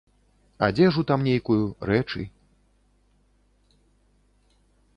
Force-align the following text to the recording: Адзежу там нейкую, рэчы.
Адзежу 0.67 1.01
там 1.11 1.19
нейкую, 1.29 1.59
рэчы. 1.91 2.23